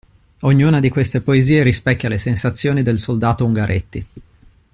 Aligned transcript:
Ognuna 0.39 0.79
di 0.79 0.89
queste 0.89 1.21
poesie 1.21 1.61
rispecchia 1.61 2.09
le 2.09 2.17
sensazioni 2.17 2.81
del 2.81 2.97
soldato 2.97 3.45
Ungaretti. 3.45 4.05